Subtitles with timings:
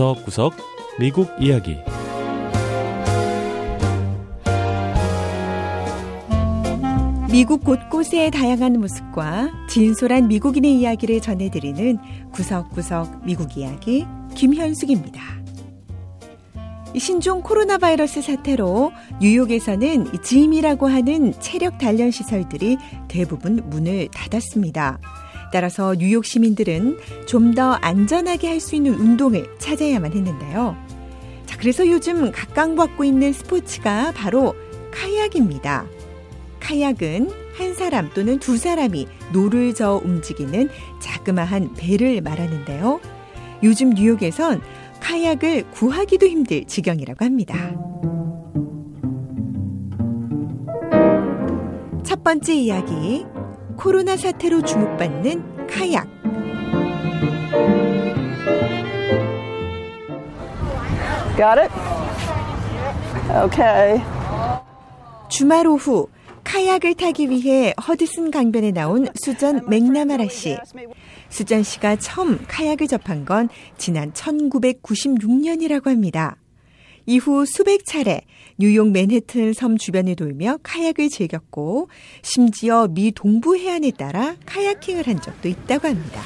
[0.00, 0.54] 구석구석
[0.98, 1.76] 미국 이야기
[7.30, 11.98] 미국 곳곳의 다양한 모습과 진솔한 미국인의 이야기를 전해드리는
[12.32, 15.20] 구석구석 미국 이야기 김현숙입니다.
[16.96, 24.98] 신종 코로나 바이러스 사태로 뉴욕에서는 짐이라고 하는 체력 단련 시설들이 대부분 문을 닫았습니다.
[25.52, 30.76] 따라서 뉴욕 시민들은 좀 더 안전하게 할 수 있는 운동을 찾아야만 했는데요.
[31.46, 34.54] 자, 그래서 요즘 각광받고 있는 스포츠가 바로
[34.92, 35.86] 카약입니다.
[36.60, 40.68] 카약은 한 사람 또는 두 사람이 노를 저어 움직이는
[41.00, 43.00] 자그마한 배를 말하는데요.
[43.62, 44.60] 요즘 뉴욕에선
[45.00, 47.56] 카약을 구하기도 힘들 지경이라고 합니다.
[52.04, 53.24] 첫 번째 이야기.
[53.80, 56.06] 코로나 사태로 주목받는 카약.
[61.34, 61.72] Got it?
[63.46, 64.04] Okay.
[65.30, 66.08] 주말 오후
[66.44, 70.58] 카약을 타기 위해 허드슨 강변에 나온 수전 맥나마라 씨.
[71.30, 76.36] 수전 씨가 처음 카약을 접한 건 지난 1996년이라고 합니다.
[77.06, 78.20] 이후 수백 차례
[78.60, 81.88] 뉴욕 맨해튼 섬 주변을 돌며 카약을 즐겼고
[82.20, 86.20] 심지어 미 동부 해안에 따라 카야킹을 한 적도 있다고 합니다.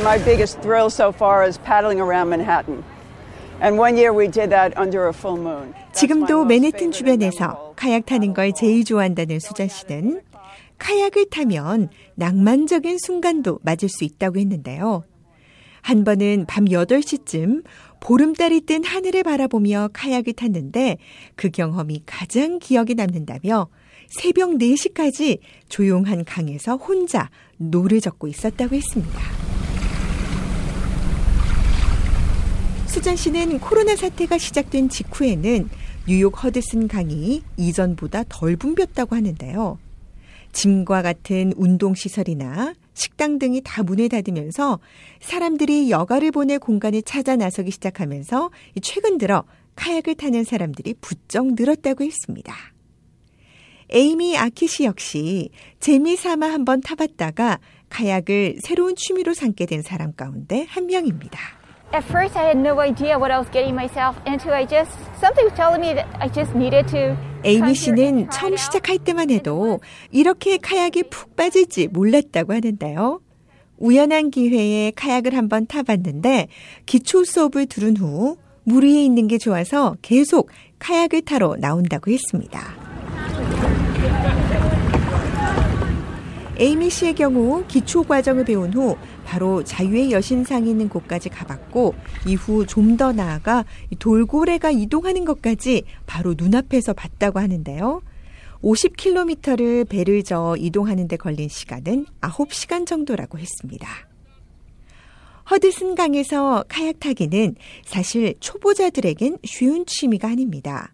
[0.00, 2.82] My biggest thrill so far is paddling around Manhattan.
[3.60, 5.74] And one year we did that under a full moon.
[5.92, 10.22] 지금도 맨해튼 주변에서 카약 타는 걸 제일 좋아한다는 수잔 씨는
[10.78, 15.04] 카약을 타면 낭만적인 순간도 맞을 수 있다고 했는데요.
[15.82, 17.62] 한 번은 밤 8시쯤
[18.00, 20.98] 보름달이 뜬 하늘을 바라보며 카약을 탔는데
[21.34, 23.68] 그 경험이 가장 기억에 남는다며
[24.08, 25.38] 새벽 4시까지
[25.68, 29.20] 조용한 강에서 혼자 노를 젓고 있었다고 했습니다.
[32.86, 35.68] 수잔 씨는 코로나 사태가 시작된 직후에는
[36.08, 39.78] 뉴욕 허드슨 강이 이전보다 덜 붐볐다고 하는데요.
[40.52, 44.80] gym과 같은 운동시설이나 식당 등이 다 문을 닫으면서
[45.20, 48.50] 사람들이 여가를 보낼 공간을 찾아 나서기 시작하면서
[48.82, 49.44] 최근 들어
[49.76, 52.54] 카약을 타는 사람들이 부쩍 늘었다고 했습니다.
[53.90, 61.38] 에이미 아키시 역시 재미삼아 한번 타봤다가 카약을 새로운 취미로 삼게 된 사람 가운데 한 명입니다.
[61.94, 64.50] At first, I had no idea what I was getting myself into.
[64.50, 64.90] I just
[65.20, 67.35] something was telling me that I just needed to.
[67.46, 68.56] 에이미 씨는 처음.
[68.56, 69.80] 시작할 때만 해도
[70.10, 73.20] 이렇게 카약에 푹 빠질지 몰랐다고 하는데요.
[73.78, 76.48] 우연한 기회에 카약을 한번 타봤는데
[76.86, 78.36] 기초 수업을 들은 후
[78.68, 82.60] 물 위에 있는 게 좋아서 계속 카약을 타러 나온다고 했습니다.
[86.58, 91.94] 에이미 씨의 경우 기초 과정을 배운 후 바로 자유의 여신상이 있는 곳까지 가봤고
[92.26, 98.00] 이후 좀 더 나아가 이 돌고래가 이동하는 것까지 바로 눈앞에서 봤다고 하는데요.
[98.62, 103.86] 50km를 배를 저어 이동하는 데 걸린 시간은 9시간 정도라고 했습니다.
[105.50, 110.92] 허드슨 강에서 카약 타기는 사실 초보자들에겐 쉬운 취미가 아닙니다.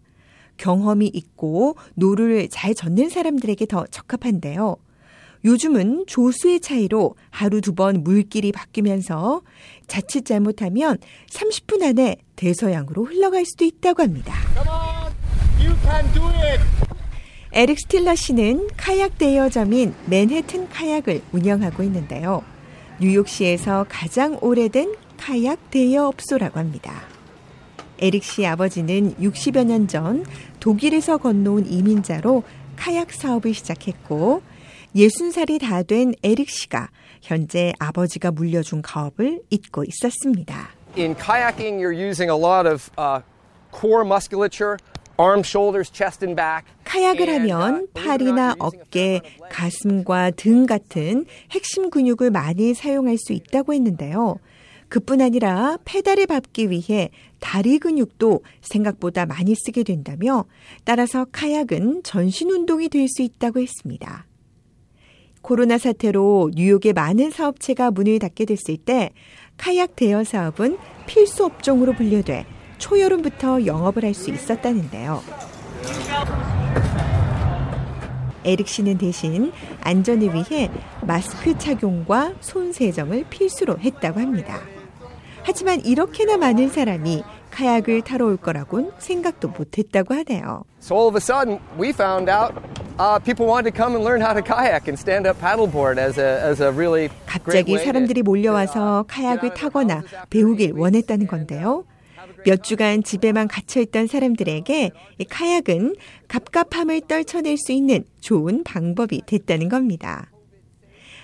[0.57, 4.75] 경험이 있고 노를 잘 젓는 사람들에게 더 적합한데요.
[5.45, 9.41] 요즘은 조수의 차이로 하루 두 번 물길이 바뀌면서
[9.87, 10.97] 자칫 잘못하면
[11.29, 14.33] 30분 안에 대서양으로 흘러갈 수도 있다고 합니다.
[17.51, 22.43] 에릭 스틸러 씨는 카약 대여점인 맨해튼 카약을 운영하고 있는데요.
[22.99, 26.93] 뉴욕시에서 가장 오래된 카약 대여업소라고 합니다.
[27.99, 30.25] 에릭 씨 아버지는 60여 년 전
[30.59, 32.43] 독일에서 건너온 이민자로
[32.75, 34.41] 카약 사업을 시작했고
[34.95, 36.89] 60살이 다 된 에릭 씨가
[37.21, 40.69] 현재 아버지가 물려준 가업을 잇고 있었습니다.
[40.97, 43.21] In kayaking, you're using a lot of uh,
[43.71, 44.77] core musculature,
[45.17, 46.65] arms, shoulders, chest, and back.
[46.85, 54.37] 카약을 uh, 하면 팔이나 어깨, 가슴과 등 같은 핵심 근육을 많이 사용할 수 있다고 했는데요.
[54.89, 57.09] 그뿐 아니라 페달을 밟기 위해
[57.39, 60.45] 다리 근육도 생각보다 많이 쓰게 된다며
[60.85, 64.27] 따라서 카약은 전신 운동이 될 수 있다고 했습니다.
[65.43, 69.11] 코로나 사태로 뉴욕의 많은 사업체가 문을 닫게 됐을 때
[69.57, 72.45] 카약 대여 사업은 필수 업종으로 분류돼
[72.79, 75.21] 초여름부터 영업을 할 수 있었다는데요.
[78.45, 79.51] 에릭 씨는 대신
[79.81, 84.61] 안전을 위해 마스크 착용과 손 세정을 필수로 했다고 합니다.
[85.43, 90.63] 하지만 이렇게나 많은 사람이 카약을 타러 올 거라곤 생각도 못 했다고 하네요.
[90.81, 92.55] So all of a sudden, we found out
[92.99, 96.17] uh, people wanted to come and learn how to kayak and stand up paddleboard as
[96.17, 101.85] a as a really 갑자기 사람들이 몰려와서 uh, 카약을 타거나 배우길 원했다는 건데요.
[101.85, 105.95] uh, 몇 주간 집에만 갇혀 있던 사람들에게 이 카약은
[106.27, 110.32] 갑갑함을 떨쳐낼 수 있는 좋은 방법이 됐다는 겁니다.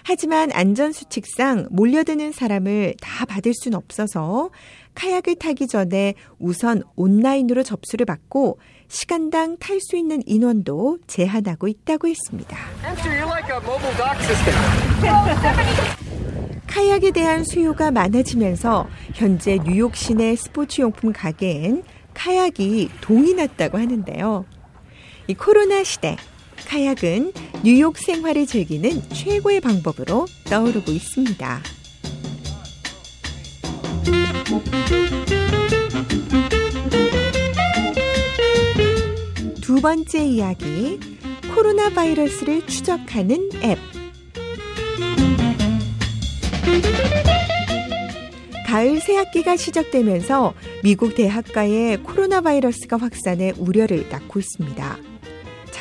[0.03, 4.49] 하지만 안전수칙상 몰려드는 사람을 다 받을 순 없어서
[4.95, 12.57] 카약을 타기 전에 우선 온라인으로 접수를 받고 시간당 탈 수 있는 인원도 제한하고 있다고 했습니다.
[16.67, 24.45] 카약에 대한 수요가 많아지면서 현재 뉴욕 시내 스포츠 용품 가게엔 카약이 동이 났다고 하는데요.
[25.27, 26.15] 이 코로나 시대
[26.67, 27.33] 카약은
[27.63, 31.61] 뉴욕 생활을 즐기는 최고의 방법으로 떠오르고 있습니다.
[39.61, 40.99] 두 번째 이야기,
[41.53, 43.77] 코로나 바이러스를 추적하는 앱.
[48.65, 50.53] 가을 새학기가 시작되면서
[50.83, 55.08] 미국 대학가에 코로나 바이러스가 확산해 우려를 낳고 있습니다.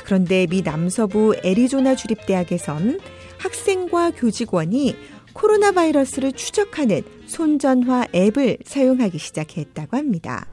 [0.08, 2.98] 자, 그런데 미 남서부 애리조나 주립대학에선
[3.36, 4.96] 학생과 교직원이
[5.34, 10.46] 코로나 바이러스를 추적하는 손전화 앱을 사용하기 시작했다고 합니다.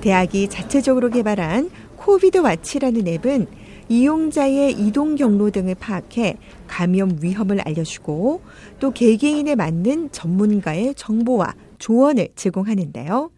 [0.00, 3.46] 대학이 자체적으로 개발한 Covid Watch라는 앱은
[3.88, 8.42] 이용자의 이동 경로 등을 파악해 감염 위험을 알려주고
[8.80, 13.30] 또 개개인에 맞는 전문가의 정보와 조언을 제공하는데요.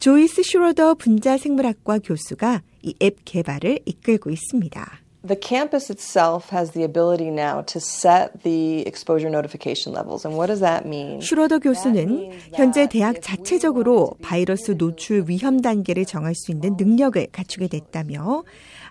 [0.00, 5.00] 조이스 슈로더 분자 생물학과 교수가 이 앱 개발을 이끌고 있습니다.
[5.28, 10.24] The campus itself has the ability now to set the exposure notification levels.
[10.26, 11.20] And what does that mean?
[11.20, 18.44] 슈로더 교수는 현재 대학 자체적으로 바이러스 노출 위험 단계를 정할 수 있는 능력을 갖추게 됐다며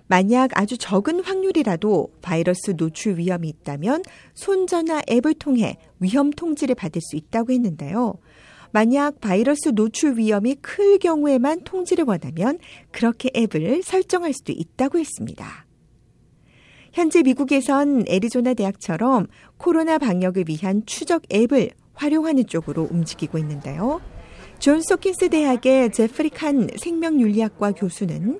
[0.06, 4.04] 만약 아주 적은 확률이라도 바이러스 노출 위험이 있다면
[4.36, 8.14] 손전화 앱을 통해 위험 통지를 받을 수 있다고 했는데요.
[8.72, 12.60] 만약 바이러스 노출 위험이 클 경우에만 통지를 원하면
[12.92, 15.66] 그렇게 앱을 설정할 수도 있다고 했습니다.
[16.94, 19.28] 현재 미국에선 애리조나 대학처럼
[19.58, 24.02] 코로나 방역을 위한 추적 앱을 활용하는 쪽으로 움직이고 있는데요.
[24.60, 28.40] 존스 호킨스 대학의 제프리 칸 생명윤리학과 교수는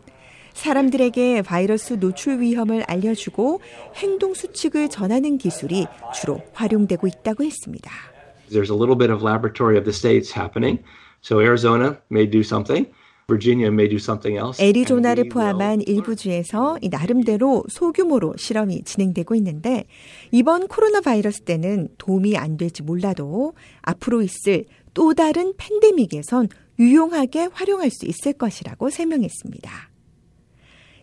[0.54, 3.62] 사람들에게 바이러스 노출 위험을 알려주고
[3.96, 7.92] 행동 수칙을 전하는 기술이 주로 활용되고 있다고 했습니다.
[8.50, 10.80] There's a little bit of laboratory of the states happening.
[11.22, 12.88] So Arizona may do something.
[13.30, 14.60] Virginia may do something else.
[14.60, 19.86] 애리조나를 포함한 일부 주에서 나름대로 소규모로 실험이 진행되고 있는데
[20.32, 23.54] 이번 코로나 바이러스 때는 도움이 안 될지 몰라도
[23.84, 24.66] 앞으로 있을
[24.96, 26.48] 또 다른 팬데믹에선
[26.80, 29.90] 유용하게 활용할 수 있을 것이라고 설명했습니다.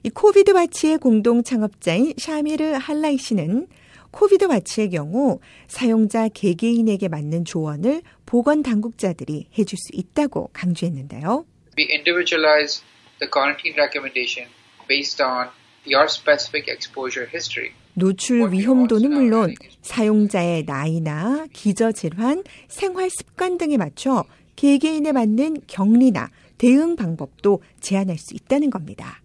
[0.02, 3.69] 이 Covid Watch의 공동 창업자인 샤미르 할라이 씨는
[4.17, 11.45] Covid Watch의 경우 사용자 개개인에게 맞는 조언을 보건 당국자들이 해줄 수 있다고 강조했는데요.
[11.77, 12.83] We individualize
[13.19, 14.49] the quarantine recommendation
[14.89, 15.51] based on
[15.87, 17.75] your specific exposure history.
[17.93, 24.25] 노출 위험도는 물론 사용자의 나이나 기저 질환, 생활 습관 등에 맞춰
[24.57, 29.21] 개개인에 맞는 격리나 대응 방법도 제한할 수 있다는 겁니다.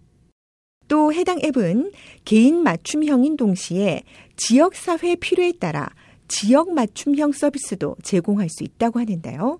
[0.92, 1.90] 또 해당 앱은
[2.26, 4.02] 개인 맞춤형인 동시에
[4.36, 5.88] 지역사회 필요에 따라
[6.28, 9.58] 지역 맞춤형 서비스도 제공할 수 있다고 하는데요.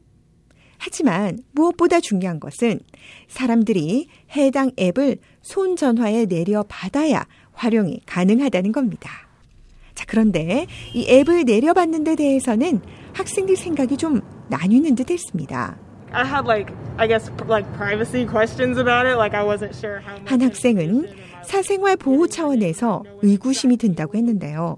[0.77, 2.81] 하지만 무엇보다 중요한 것은
[3.29, 7.25] 사람들이 해당 앱을 손전화에 내려 받아야
[7.55, 9.11] 활용이 가능하다는 겁니다.
[9.95, 12.83] 자, 그런데 이 앱을 내려받는 데 대해서는
[13.15, 14.21] 학생들 생각이 좀
[14.51, 15.92] 나뉘는 듯 했습니다.
[16.12, 19.16] I had like I guess like privacy questions about it.
[19.16, 21.09] Like I wasn't sure how 한 학생은
[21.42, 24.76] 사생활 보호 차원에서 의구심이 든다고 했는데요.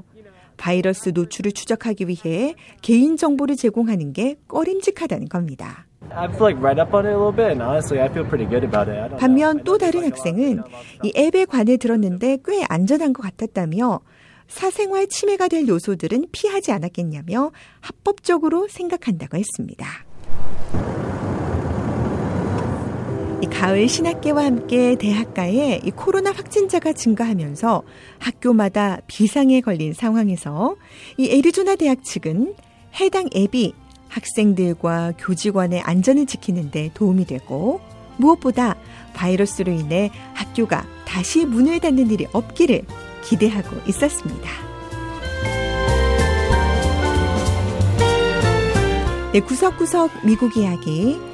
[0.56, 5.86] 바이러스 노출을 추적하기 위해 개인 정보를 제공하는 게 꺼림직하다는 겁니다.
[6.10, 8.64] I've like read up on it a little bit, and honestly, I feel pretty good
[8.64, 8.98] about it.
[9.00, 9.18] I don't know.
[9.18, 10.62] 반면 또 다른 학생은
[11.02, 14.00] 이 앱에 관해 들었는데 꽤 안전한 것 같았다며
[14.46, 17.50] 사생활 침해가 될 요소들은 피하지 않았겠냐며
[17.80, 20.03] 합법적으로 생각한다고 했습니다.
[23.42, 27.82] 이 가을 신학계와 함께 대학가에 이 코로나 확진자가 증가하면서
[28.18, 30.76] 학교마다 비상에 걸린 상황에서
[31.18, 32.54] 이 애리조나 대학 측은
[33.00, 33.74] 해당 앱이
[34.08, 37.80] 학생들과 교직원의 안전을 지키는데 도움이 되고
[38.16, 38.76] 무엇보다
[39.14, 42.82] 바이러스로 인해 학교가 다시 문을 닫는 일이 없기를
[43.24, 44.50] 기대하고 있었습니다.
[49.32, 51.33] 네, 구석구석 미국 이야기.